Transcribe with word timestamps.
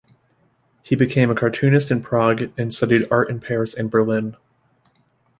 He 0.81 0.95
became 0.95 1.29
a 1.29 1.35
cartoonist 1.35 1.91
in 1.91 2.01
Prague 2.01 2.51
and 2.57 2.73
studied 2.73 3.07
art 3.11 3.29
in 3.29 3.39
Paris 3.39 3.75
and 3.75 3.91
Berlin. 3.91 4.35